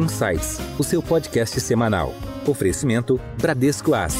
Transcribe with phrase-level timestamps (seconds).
[0.00, 2.14] Insights, o seu podcast semanal.
[2.46, 4.16] Oferecimento Bradesco Aço.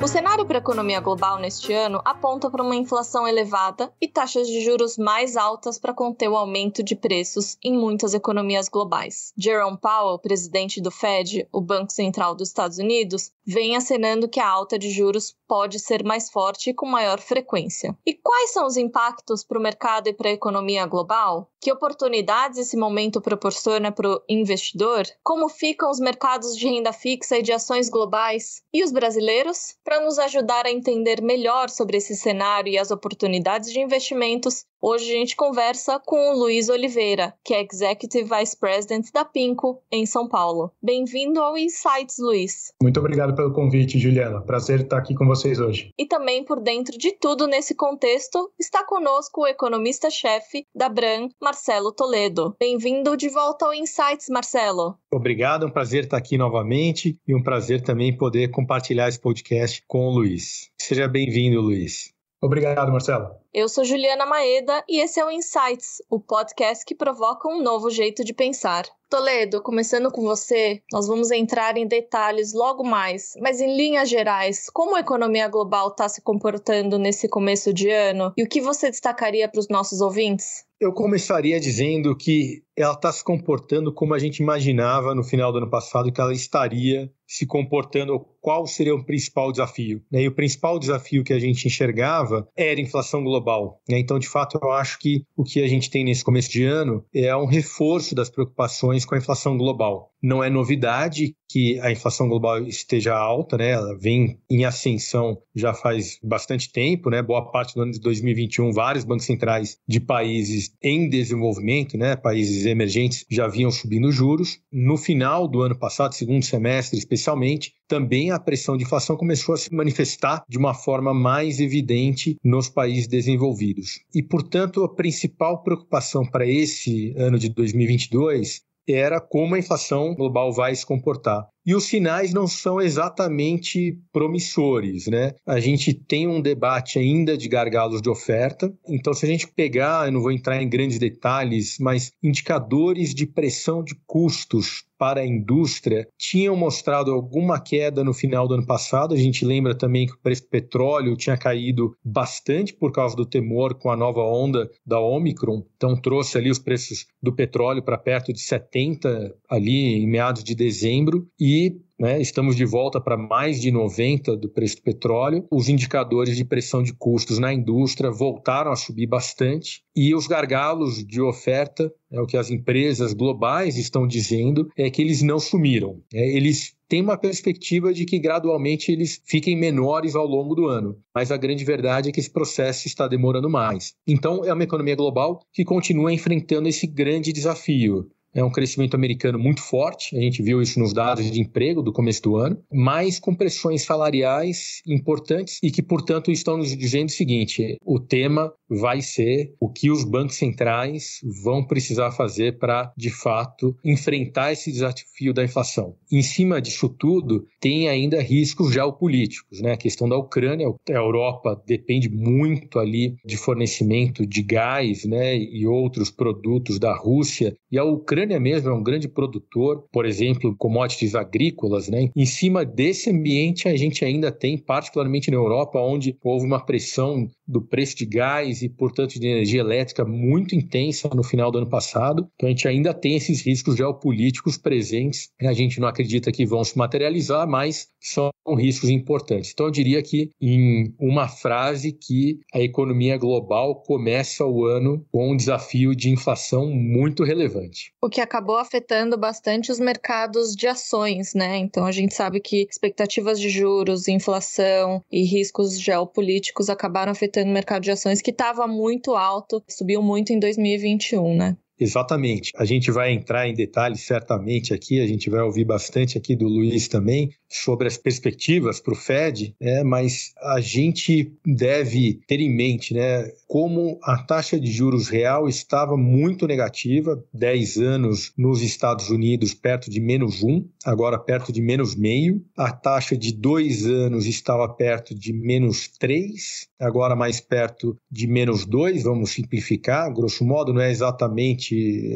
[0.00, 4.46] O cenário para a economia global neste ano aponta para uma inflação elevada e taxas
[4.46, 9.32] de juros mais altas para conter o aumento de preços em muitas economias globais.
[9.36, 14.48] Jerome Powell, presidente do Fed, o Banco Central dos Estados Unidos, vem acenando que a
[14.48, 17.96] alta de juros pode ser mais forte e com maior frequência.
[18.06, 21.50] E quais são os impactos para o mercado e para a economia global?
[21.60, 25.04] Que oportunidades esse momento proporciona para o investidor?
[25.22, 28.62] Como ficam os mercados de renda fixa e de ações globais?
[28.72, 29.74] E os brasileiros?
[29.84, 35.10] Para nos ajudar a entender melhor sobre esse cenário e as oportunidades de investimentos, Hoje
[35.12, 40.06] a gente conversa com o Luiz Oliveira, que é Executive Vice President da Pinco, em
[40.06, 40.70] São Paulo.
[40.80, 42.72] Bem-vindo ao Insights, Luiz.
[42.80, 44.40] Muito obrigado pelo convite, Juliana.
[44.42, 45.90] Prazer estar aqui com vocês hoje.
[45.98, 51.90] E também por dentro de tudo nesse contexto, está conosco o economista-chefe da Bran, Marcelo
[51.90, 52.54] Toledo.
[52.56, 54.96] Bem-vindo de volta ao Insights, Marcelo.
[55.12, 59.82] Obrigado, é um prazer estar aqui novamente e um prazer também poder compartilhar esse podcast
[59.88, 60.70] com o Luiz.
[60.80, 62.14] Seja bem-vindo, Luiz.
[62.42, 63.30] Obrigado, Marcelo.
[63.52, 67.90] Eu sou Juliana Maeda e esse é o Insights, o podcast que provoca um novo
[67.90, 68.84] jeito de pensar.
[69.08, 74.68] Toledo, começando com você, nós vamos entrar em detalhes logo mais, mas em linhas gerais,
[74.70, 78.90] como a economia global está se comportando nesse começo de ano e o que você
[78.90, 80.64] destacaria para os nossos ouvintes?
[80.78, 85.58] Eu começaria dizendo que ela está se comportando como a gente imaginava no final do
[85.58, 90.00] ano passado que ela estaria se comportando, qual seria o principal desafio.
[90.10, 90.22] Né?
[90.22, 93.80] E o principal desafio que a gente enxergava era a inflação global.
[93.88, 93.98] Né?
[93.98, 97.04] Então, de fato, eu acho que o que a gente tem nesse começo de ano
[97.12, 100.12] é um reforço das preocupações com a inflação global.
[100.22, 103.70] Não é novidade que a inflação global esteja alta, né?
[103.70, 107.22] Ela vem em ascensão já faz bastante tempo, né?
[107.22, 112.16] Boa parte do ano de 2021, vários bancos centrais de países em desenvolvimento, né?
[112.16, 114.58] Países emergentes já vinham subindo juros.
[114.72, 119.58] No final do ano passado, segundo semestre especialmente, também a pressão de inflação começou a
[119.58, 124.00] se manifestar de uma forma mais evidente nos países desenvolvidos.
[124.14, 130.52] E, portanto, a principal preocupação para esse ano de 2022 era como a inflação global
[130.52, 131.46] vai se comportar.
[131.66, 135.34] E os sinais não são exatamente promissores, né?
[135.44, 138.72] A gente tem um debate ainda de gargalos de oferta.
[138.88, 143.26] Então, se a gente pegar, eu não vou entrar em grandes detalhes, mas indicadores de
[143.26, 149.14] pressão de custos para a indústria tinham mostrado alguma queda no final do ano passado.
[149.14, 153.26] A gente lembra também que o preço do petróleo tinha caído bastante por causa do
[153.26, 155.64] temor com a nova onda da Omicron.
[155.76, 160.54] Então trouxe ali os preços do petróleo para perto de 70 ali em meados de
[160.54, 161.55] dezembro e
[161.98, 165.46] né, estamos de volta para mais de 90 do preço do petróleo.
[165.50, 171.04] Os indicadores de pressão de custos na indústria voltaram a subir bastante e os gargalos
[171.04, 176.02] de oferta, é o que as empresas globais estão dizendo, é que eles não sumiram.
[176.12, 180.98] É, eles têm uma perspectiva de que gradualmente eles fiquem menores ao longo do ano,
[181.14, 183.94] mas a grande verdade é que esse processo está demorando mais.
[184.06, 188.06] Então, é uma economia global que continua enfrentando esse grande desafio
[188.36, 191.92] é um crescimento americano muito forte, a gente viu isso nos dados de emprego do
[191.92, 197.12] começo do ano, mas com pressões salariais importantes e que, portanto, estão nos dizendo o
[197.12, 203.10] seguinte: o tema vai ser o que os bancos centrais vão precisar fazer para, de
[203.10, 205.94] fato, enfrentar esse desafio da inflação.
[206.12, 209.72] Em cima disso tudo, tem ainda riscos geopolíticos, né?
[209.72, 215.66] A questão da Ucrânia, a Europa depende muito ali de fornecimento de gás, né, e
[215.66, 220.54] outros produtos da Rússia, e a Ucrânia Ucrânia mesmo é um grande produtor, por exemplo,
[220.56, 222.10] commodities agrícolas, né?
[222.14, 227.28] Em cima desse ambiente, a gente ainda tem, particularmente na Europa, onde houve uma pressão
[227.46, 231.68] do preço de gás e, portanto, de energia elétrica muito intensa no final do ano
[231.68, 232.26] passado.
[232.34, 235.28] Então, a gente ainda tem esses riscos geopolíticos presentes.
[235.40, 239.52] A gente não acredita que vão se materializar, mas são riscos importantes.
[239.52, 245.30] Então, eu diria que, em uma frase, que a economia global começa o ano com
[245.30, 247.92] um desafio de inflação muito relevante.
[248.02, 251.58] O que acabou afetando bastante os mercados de ações, né?
[251.58, 257.52] Então, a gente sabe que expectativas de juros, inflação e riscos geopolíticos acabaram afetando o
[257.52, 261.58] mercado de ações que estava muito alto, subiu muito em 2021, né?
[261.78, 262.52] Exatamente.
[262.56, 266.48] A gente vai entrar em detalhes certamente aqui, a gente vai ouvir bastante aqui do
[266.48, 269.82] Luiz também sobre as perspectivas para o Fed, né?
[269.84, 275.96] mas a gente deve ter em mente né, como a taxa de juros real estava
[275.96, 281.94] muito negativa, 10 anos nos Estados Unidos perto de menos 1, agora perto de menos
[281.94, 288.26] meio, a taxa de dois anos estava perto de menos 3, agora mais perto de
[288.26, 291.65] menos 2, vamos simplificar, grosso modo, não é exatamente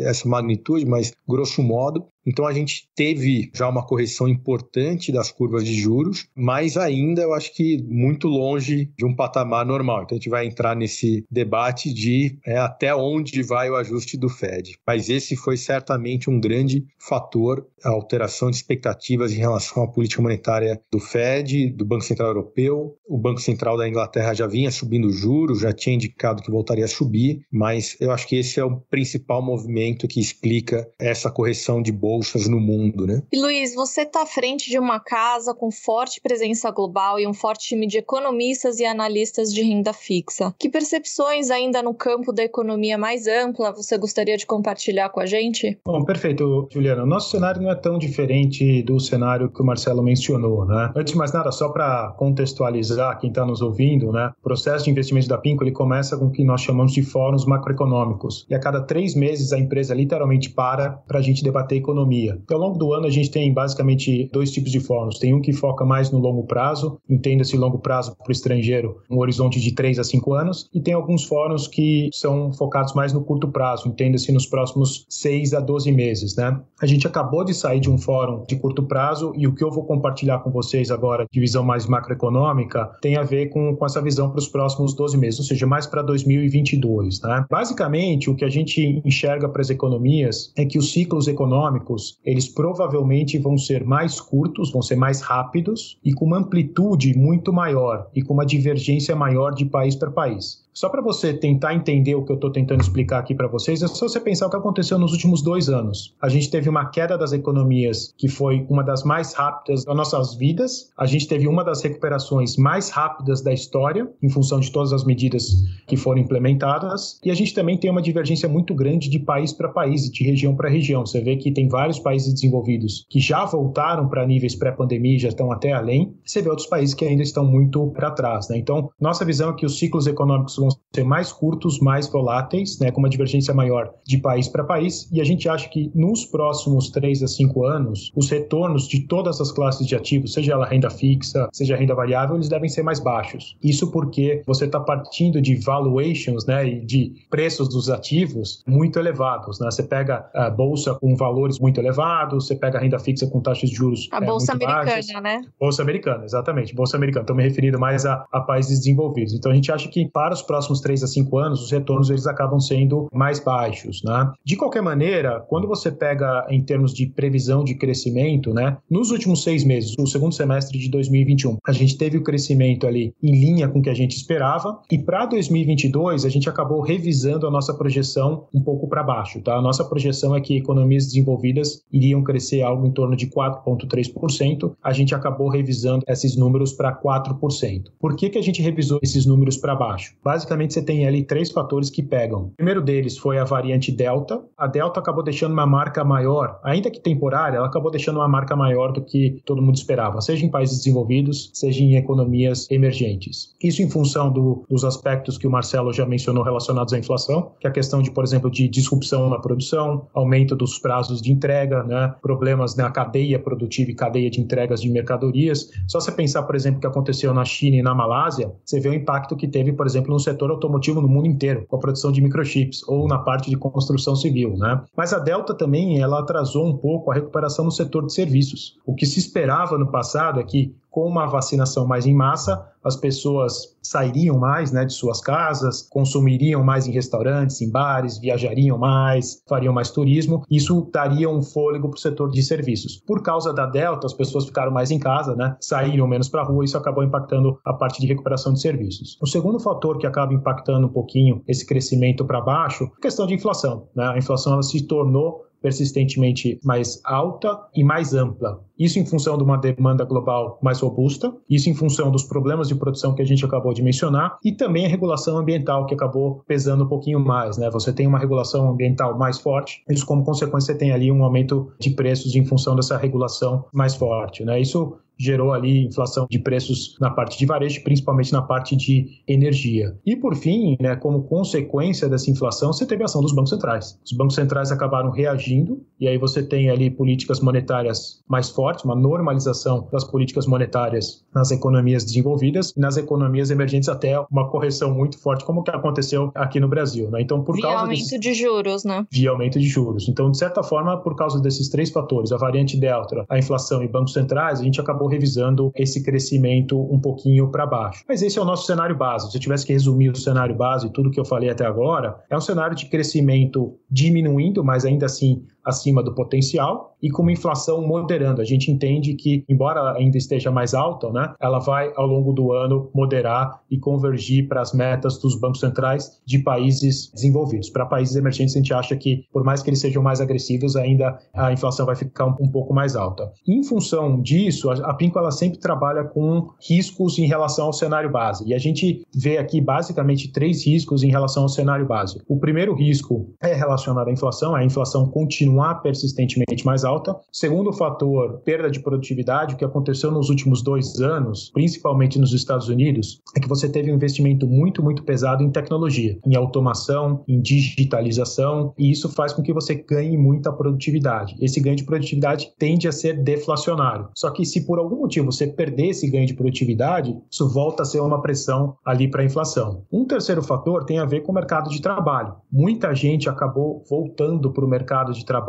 [0.03, 5.65] essa magnitude, mas grosso modo, então a gente teve já uma correção importante das curvas
[5.65, 10.03] de juros, mas ainda eu acho que muito longe de um patamar normal.
[10.03, 14.29] Então a gente vai entrar nesse debate de é, até onde vai o ajuste do
[14.29, 14.79] Fed.
[14.87, 20.23] Mas esse foi certamente um grande fator, a alteração de expectativas em relação à política
[20.23, 22.97] monetária do Fed, do Banco Central Europeu.
[23.09, 26.89] O Banco Central da Inglaterra já vinha subindo juros, já tinha indicado que voltaria a
[26.89, 31.91] subir, mas eu acho que esse é o principal movimento que explica essa correção de
[31.91, 33.23] bolsa bolsas no mundo, né?
[33.33, 37.33] E Luiz, você está à frente de uma casa com forte presença global e um
[37.33, 40.53] forte time de economistas e analistas de renda fixa.
[40.59, 45.27] Que percepções ainda no campo da economia mais ampla você gostaria de compartilhar com a
[45.27, 45.79] gente?
[45.85, 47.05] Bom, perfeito, Juliana.
[47.05, 50.91] O nosso cenário não é tão diferente do cenário que o Marcelo mencionou, né?
[50.97, 54.33] Antes de mais nada, só para contextualizar quem está nos ouvindo, né?
[54.41, 57.45] O processo de investimento da Pinco ele começa com o que nós chamamos de fóruns
[57.47, 58.47] macroeconômicos.
[58.51, 62.39] E a cada três meses a empresa literalmente para para a gente debater economia economia.
[62.51, 65.19] Ao longo do ano, a gente tem basicamente dois tipos de fóruns.
[65.19, 69.19] Tem um que foca mais no longo prazo, entenda-se longo prazo para o estrangeiro, um
[69.19, 73.23] horizonte de 3 a 5 anos, e tem alguns fóruns que são focados mais no
[73.23, 76.37] curto prazo, entenda-se nos próximos 6 a 12 meses.
[76.37, 76.59] Né?
[76.81, 79.71] A gente acabou de sair de um fórum de curto prazo e o que eu
[79.71, 84.01] vou compartilhar com vocês agora, de visão mais macroeconômica, tem a ver com, com essa
[84.01, 87.21] visão para os próximos 12 meses, ou seja, mais para 2022.
[87.23, 87.45] Né?
[87.51, 91.90] Basicamente, o que a gente enxerga para as economias é que os ciclos econômicos
[92.25, 97.53] eles provavelmente vão ser mais curtos, vão ser mais rápidos e com uma amplitude muito
[97.53, 100.69] maior e com uma divergência maior de país para país.
[100.73, 103.89] Só para você tentar entender o que eu estou tentando explicar aqui para vocês, é
[103.89, 106.15] só você pensar o que aconteceu nos últimos dois anos.
[106.23, 110.35] A gente teve uma queda das economias que foi uma das mais rápidas das nossas
[110.35, 110.91] vidas.
[110.97, 115.05] A gente teve uma das recuperações mais rápidas da história, em função de todas as
[115.05, 115.51] medidas
[115.87, 117.19] que foram implementadas.
[117.25, 120.25] E a gente também tem uma divergência muito grande de país para país e de
[120.25, 121.05] região para região.
[121.05, 125.51] Você vê que tem vários países desenvolvidos que já voltaram para níveis pré-pandemia, já estão
[125.51, 126.15] até além.
[126.25, 128.49] Você vê outros países que ainda estão muito para trás.
[128.49, 128.59] Né?
[128.59, 132.91] Então, nossa visão é que os ciclos econômicos vão ser mais curtos, mais voláteis, né,
[132.91, 136.91] com uma divergência maior de país para país, e a gente acha que nos próximos
[136.91, 140.91] 3 a 5 anos, os retornos de todas as classes de ativos, seja ela renda
[140.91, 143.57] fixa, seja renda variável, eles devem ser mais baixos.
[143.63, 149.59] Isso porque você está partindo de valuations, né, e de preços dos ativos muito elevados,
[149.61, 149.71] né?
[149.71, 153.71] Você pega a bolsa com valores muito elevados, você pega a renda fixa com taxas
[153.71, 155.23] de juros A é, bolsa americana, baixas.
[155.23, 155.41] né?
[155.59, 156.75] Bolsa americana, exatamente.
[156.75, 157.23] Bolsa americana.
[157.23, 159.35] Estou me referindo mais a, a países desenvolvidos.
[159.35, 162.27] Então a gente acha que para os próximos 3 a 5 anos, os retornos eles
[162.27, 164.33] acabam sendo mais baixos, né?
[164.45, 168.77] De qualquer maneira, quando você pega em termos de previsão de crescimento, né?
[168.91, 173.15] Nos últimos seis meses, o segundo semestre de 2021, a gente teve o crescimento ali
[173.23, 177.47] em linha com o que a gente esperava e para 2022 a gente acabou revisando
[177.47, 179.55] a nossa projeção um pouco para baixo, tá?
[179.55, 184.73] A nossa projeção é que economias desenvolvidas iriam crescer algo em torno de 4,3%.
[184.83, 187.85] A gente acabou revisando esses números para 4%.
[188.01, 190.15] Por que, que a gente revisou esses números para baixo?
[190.25, 192.47] basicamente você tem ali três fatores que pegam.
[192.47, 194.43] O primeiro deles foi a variante Delta.
[194.57, 198.55] A Delta acabou deixando uma marca maior, ainda que temporária, ela acabou deixando uma marca
[198.57, 203.55] maior do que todo mundo esperava, seja em países desenvolvidos, seja em economias emergentes.
[203.63, 207.67] Isso em função do, dos aspectos que o Marcelo já mencionou relacionados à inflação, que
[207.67, 211.83] é a questão de, por exemplo, de disrupção na produção, aumento dos prazos de entrega,
[211.83, 215.71] né, problemas na cadeia produtiva e cadeia de entregas de mercadorias.
[215.89, 218.89] Só você pensar, por exemplo, o que aconteceu na China e na Malásia, você vê
[218.89, 222.11] o impacto que teve, por exemplo, no setor automotivo no mundo inteiro, com a produção
[222.13, 224.83] de microchips ou na parte de construção civil, né?
[224.97, 228.79] Mas a Delta também ela atrasou um pouco a recuperação no setor de serviços.
[228.87, 232.97] O que se esperava no passado é que com uma vacinação mais em massa, as
[232.97, 239.43] pessoas sairiam mais né, de suas casas, consumiriam mais em restaurantes, em bares, viajariam mais,
[239.49, 240.43] fariam mais turismo.
[240.51, 243.03] Isso daria um fôlego para o setor de serviços.
[243.07, 246.45] Por causa da Delta, as pessoas ficaram mais em casa, né, saíram menos para a
[246.45, 249.19] rua, isso acabou impactando a parte de recuperação de serviços.
[249.21, 253.27] O segundo fator que acaba impactando um pouquinho esse crescimento para baixo é a questão
[253.27, 253.89] de inflação.
[253.95, 254.07] Né?
[254.07, 258.61] A inflação ela se tornou persistentemente mais alta e mais ampla.
[258.79, 262.75] Isso em função de uma demanda global mais robusta, isso em função dos problemas de
[262.75, 266.85] produção que a gente acabou de mencionar e também a regulação ambiental que acabou pesando
[266.85, 267.71] um pouquinho mais, né?
[267.71, 271.91] Você tem uma regulação ambiental mais forte, isso como consequência tem ali um aumento de
[271.91, 274.61] preços em função dessa regulação mais forte, né?
[274.61, 279.95] Isso gerou ali inflação de preços na parte de varejo, principalmente na parte de energia.
[280.07, 283.99] E por fim, né, como consequência dessa inflação, você teve a ação dos bancos centrais.
[284.05, 288.97] Os bancos centrais acabaram reagindo e aí você tem ali políticas monetárias mais fortes, uma
[288.97, 295.19] normalização das políticas monetárias nas economias desenvolvidas e nas economias emergentes até uma correção muito
[295.19, 297.11] forte, como que aconteceu aqui no Brasil.
[297.11, 297.21] Né?
[297.21, 299.07] Então, por Via causa aumento de juros, né?
[299.11, 300.09] Via aumento de juros.
[300.09, 303.89] Então, de certa forma, por causa desses três fatores, a variante delta, a inflação e
[303.89, 308.05] bancos centrais, a gente acabou revisando esse crescimento um pouquinho para baixo.
[308.09, 309.31] Mas esse é o nosso cenário base.
[309.31, 312.17] Se eu tivesse que resumir o cenário base e tudo que eu falei até agora,
[312.31, 317.33] é um cenário de crescimento diminuindo, mas ainda assim acima do potencial e com uma
[317.33, 318.41] inflação moderando.
[318.41, 322.53] A gente entende que, embora ainda esteja mais alta, né, ela vai ao longo do
[322.53, 327.71] ano moderar e convergir para as metas dos bancos centrais de países desenvolvidos.
[327.71, 331.19] Para países emergentes, a gente acha que, por mais que eles sejam mais agressivos, ainda
[331.35, 333.33] a inflação vai ficar um, um pouco mais alta.
[333.47, 338.11] Em função disso, a, a Pinco ela sempre trabalha com riscos em relação ao cenário
[338.11, 338.45] base.
[338.47, 342.21] E a gente vê aqui basicamente três riscos em relação ao cenário base.
[342.29, 347.17] O primeiro risco é relacionado à inflação, a inflação continuar persistentemente mais alta.
[347.33, 352.69] Segundo fator, perda de produtividade, o que aconteceu nos últimos dois anos, principalmente nos Estados
[352.69, 357.41] Unidos, é que você teve um investimento muito, muito pesado em tecnologia, em automação, em
[357.41, 361.37] digitalização, e isso faz com que você ganhe muita produtividade.
[361.41, 364.09] Esse ganho de produtividade tende a ser deflacionário.
[364.15, 367.87] Só que se por algum motivo você perder esse ganho de produtividade, isso volta a
[367.87, 369.85] ser uma pressão ali para a inflação.
[369.93, 372.35] Um terceiro fator tem a ver com o mercado de trabalho.
[372.51, 375.40] Muita gente acabou voltando para o mercado de trabalho,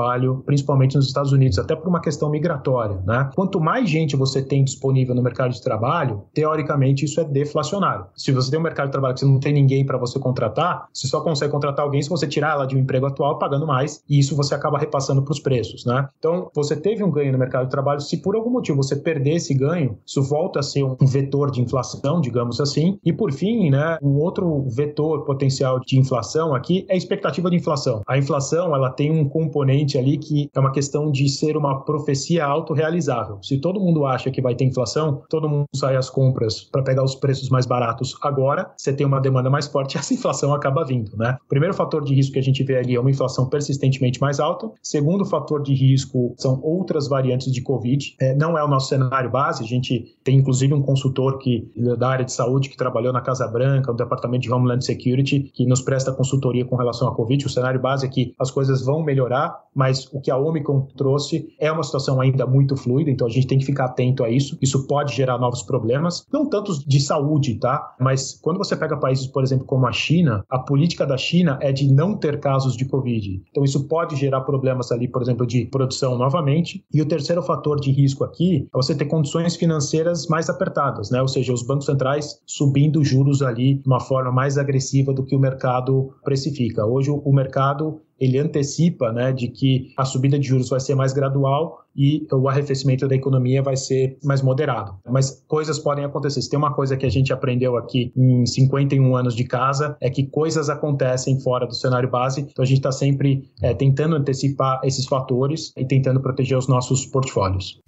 [0.45, 3.01] principalmente nos Estados Unidos, até por uma questão migratória.
[3.05, 3.29] Né?
[3.35, 8.05] Quanto mais gente você tem disponível no mercado de trabalho, teoricamente isso é deflacionário.
[8.15, 10.87] Se você tem um mercado de trabalho que você não tem ninguém para você contratar,
[10.93, 14.03] você só consegue contratar alguém se você tirar ela de um emprego atual pagando mais,
[14.09, 15.85] e isso você acaba repassando para os preços.
[15.85, 16.07] Né?
[16.17, 19.35] Então, você teve um ganho no mercado de trabalho, se por algum motivo você perder
[19.35, 22.99] esse ganho, isso volta a ser um vetor de inflação, digamos assim.
[23.03, 27.57] E por fim, né, um outro vetor potencial de inflação aqui é a expectativa de
[27.57, 28.01] inflação.
[28.07, 32.45] A inflação ela tem um componente ali que é uma questão de ser uma profecia
[32.45, 33.39] autorrealizável.
[33.41, 37.03] Se todo mundo acha que vai ter inflação, todo mundo sai às compras para pegar
[37.03, 40.85] os preços mais baratos agora, você tem uma demanda mais forte e essa inflação acaba
[40.85, 41.37] vindo, né?
[41.49, 44.69] Primeiro fator de risco que a gente vê ali é uma inflação persistentemente mais alta.
[44.81, 48.15] Segundo fator de risco são outras variantes de Covid.
[48.19, 52.09] É, não é o nosso cenário base, a gente tem inclusive um consultor que da
[52.09, 55.81] área de saúde que trabalhou na Casa Branca, no Departamento de Homeland Security, que nos
[55.81, 57.45] presta consultoria com relação à Covid.
[57.45, 61.53] O cenário base é que as coisas vão melhorar, mas o que a Omicron trouxe
[61.59, 64.57] é uma situação ainda muito fluida, então a gente tem que ficar atento a isso.
[64.61, 67.95] Isso pode gerar novos problemas, não tantos de saúde, tá?
[67.99, 71.71] Mas quando você pega países, por exemplo, como a China, a política da China é
[71.71, 73.41] de não ter casos de Covid.
[73.49, 76.83] Então isso pode gerar problemas ali, por exemplo, de produção novamente.
[76.93, 81.21] E o terceiro fator de risco aqui é você ter condições financeiras mais apertadas, né?
[81.21, 85.35] Ou seja, os bancos centrais subindo juros ali de uma forma mais agressiva do que
[85.35, 86.85] o mercado precifica.
[86.85, 91.11] Hoje o mercado ele antecipa né, de que a subida de juros vai ser mais
[91.11, 94.93] gradual e o arrefecimento da economia vai ser mais moderado.
[95.09, 96.41] Mas coisas podem acontecer.
[96.41, 100.09] Se tem uma coisa que a gente aprendeu aqui em 51 anos de casa, é
[100.09, 104.79] que coisas acontecem fora do cenário base, então a gente está sempre é, tentando antecipar
[104.83, 107.81] esses fatores e tentando proteger os nossos portfólios.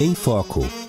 [0.00, 0.79] Em Foco.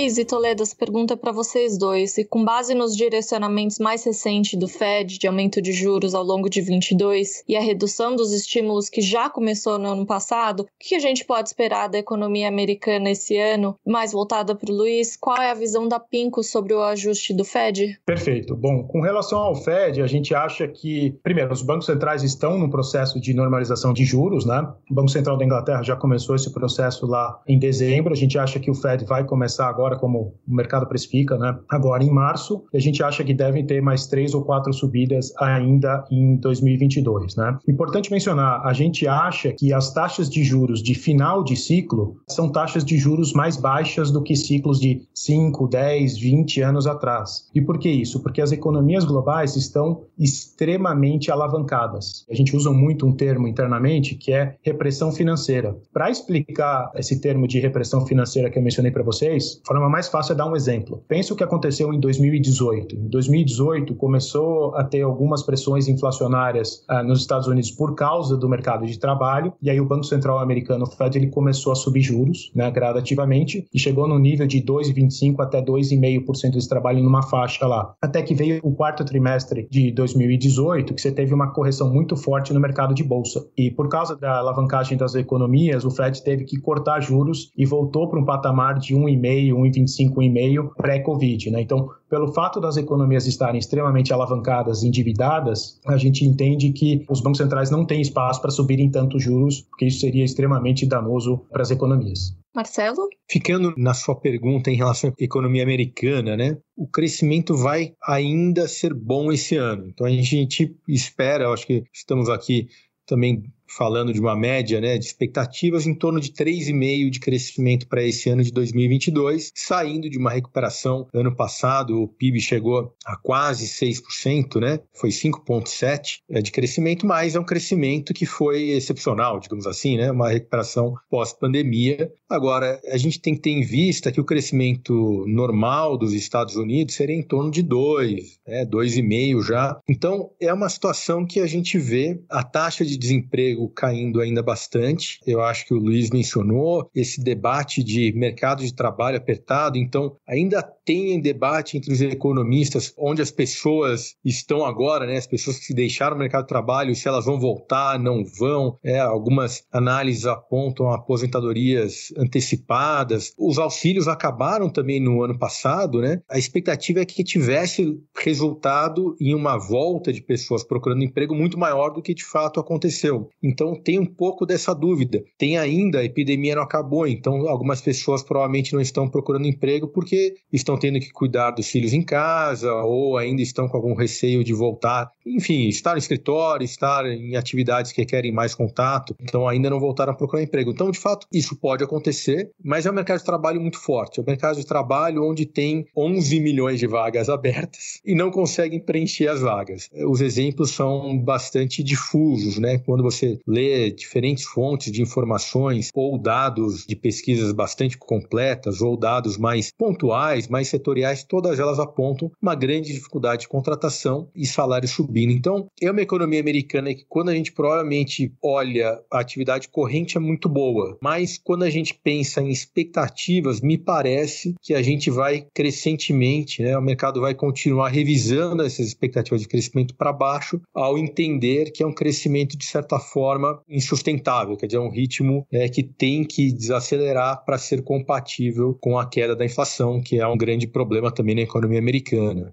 [0.00, 2.16] Luiz e Toledo, essa pergunta é para vocês dois.
[2.16, 6.48] E com base nos direcionamentos mais recentes do Fed de aumento de juros ao longo
[6.48, 10.94] de 22 e a redução dos estímulos que já começou no ano passado, o que
[10.94, 13.76] a gente pode esperar da economia americana esse ano?
[13.86, 17.44] Mais voltada para o Luiz, qual é a visão da Pinco sobre o ajuste do
[17.44, 18.00] Fed?
[18.06, 18.56] Perfeito.
[18.56, 22.70] Bom, com relação ao Fed, a gente acha que, primeiro, os bancos centrais estão no
[22.70, 24.66] processo de normalização de juros, né?
[24.90, 28.14] O Banco Central da Inglaterra já começou esse processo lá em dezembro.
[28.14, 31.56] A gente acha que o Fed vai começar agora, como o mercado precifica, né?
[31.68, 36.04] Agora em março, a gente acha que devem ter mais três ou quatro subidas ainda
[36.10, 37.58] em 2022, né?
[37.68, 42.50] Importante mencionar, a gente acha que as taxas de juros de final de ciclo são
[42.50, 47.48] taxas de juros mais baixas do que ciclos de 5, 10, 20 anos atrás.
[47.54, 48.22] E por que isso?
[48.22, 52.24] Porque as economias globais estão extremamente alavancadas.
[52.30, 55.76] A gente usa muito um termo internamente que é repressão financeira.
[55.92, 60.32] Para explicar esse termo de repressão financeira que eu mencionei para vocês, forma mais fácil
[60.32, 61.04] é dar um exemplo.
[61.06, 62.96] Pensa o que aconteceu em 2018.
[62.96, 68.48] Em 2018 começou a ter algumas pressões inflacionárias ah, nos Estados Unidos por causa do
[68.48, 72.00] mercado de trabalho, e aí o Banco Central americano, o Fed, ele começou a subir
[72.00, 77.64] juros né, gradativamente e chegou no nível de 2,25% até 2,5% de trabalho numa faixa
[77.64, 77.94] lá.
[78.02, 82.52] Até que veio o quarto trimestre de 2018, que você teve uma correção muito forte
[82.52, 83.46] no mercado de bolsa.
[83.56, 88.08] E por causa da alavancagem das economias, o Fed teve que cortar juros e voltou
[88.08, 91.50] para um patamar de 1,5%, 1,25%, 1,5% pré-Covid.
[91.50, 91.60] Né?
[91.62, 97.38] Então, pelo fato das economias estarem extremamente alavancadas, endividadas, a gente entende que os bancos
[97.38, 101.70] centrais não têm espaço para subirem tantos juros, porque isso seria extremamente danoso para as
[101.70, 102.36] economias.
[102.54, 103.08] Marcelo?
[103.30, 106.58] Ficando na sua pergunta em relação à economia americana, né?
[106.76, 109.86] O crescimento vai ainda ser bom esse ano.
[109.86, 112.68] Então a gente espera, acho que estamos aqui
[113.06, 113.42] também
[113.76, 118.28] falando de uma média né, de expectativas em torno de 3,5% de crescimento para esse
[118.28, 121.06] ano de 2022, saindo de uma recuperação.
[121.14, 124.80] Ano passado, o PIB chegou a quase 6%, né?
[124.92, 130.10] foi 5,7% é, de crescimento, mas é um crescimento que foi excepcional, digamos assim, né?
[130.10, 132.12] uma recuperação pós-pandemia.
[132.28, 136.94] Agora, a gente tem que ter em vista que o crescimento normal dos Estados Unidos
[136.94, 138.64] seria em torno de 2%, né?
[138.66, 139.80] 2,5% já.
[139.88, 144.42] Então, é uma situação que a gente vê a taxa de desemprego emprego caindo ainda
[144.42, 145.18] bastante.
[145.26, 149.76] Eu acho que o Luiz mencionou esse debate de mercado de trabalho apertado.
[149.76, 155.16] Então, ainda tem debate entre os economistas onde as pessoas estão agora, né?
[155.16, 158.78] As pessoas que se deixaram o mercado de trabalho, se elas vão voltar, não vão.
[158.82, 163.32] É, algumas análises apontam aposentadorias antecipadas.
[163.38, 166.20] Os auxílios acabaram também no ano passado, né?
[166.28, 171.90] A expectativa é que tivesse resultado em uma volta de pessoas procurando emprego muito maior
[171.90, 173.28] do que de fato aconteceu.
[173.50, 175.22] Então tem um pouco dessa dúvida.
[175.36, 180.34] Tem ainda, a epidemia não acabou, então algumas pessoas provavelmente não estão procurando emprego porque
[180.52, 184.52] estão tendo que cuidar dos filhos em casa ou ainda estão com algum receio de
[184.52, 185.10] voltar.
[185.26, 190.12] Enfim, estar no escritório, estar em atividades que requerem mais contato, então ainda não voltaram
[190.12, 190.70] a procurar emprego.
[190.70, 194.20] Então, de fato, isso pode acontecer, mas é um mercado de trabalho muito forte.
[194.20, 198.78] É um mercado de trabalho onde tem 11 milhões de vagas abertas e não conseguem
[198.80, 199.88] preencher as vagas.
[200.08, 202.78] Os exemplos são bastante difusos, né?
[202.78, 209.36] Quando você ler diferentes fontes de informações ou dados de pesquisas bastante completas ou dados
[209.36, 215.32] mais pontuais, mais setoriais, todas elas apontam uma grande dificuldade de contratação e salários subindo.
[215.32, 220.20] Então, é uma economia americana que quando a gente provavelmente olha a atividade corrente é
[220.20, 225.46] muito boa, mas quando a gente pensa em expectativas, me parece que a gente vai
[225.54, 231.70] crescentemente, né, o mercado vai continuar revisando essas expectativas de crescimento para baixo ao entender
[231.72, 235.68] que é um crescimento de certa forma forma insustentável, quer dizer, é um ritmo é,
[235.68, 240.36] que tem que desacelerar para ser compatível com a queda da inflação, que é um
[240.36, 242.52] grande problema também na economia americana.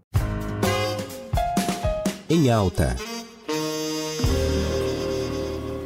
[2.29, 2.95] Em alta.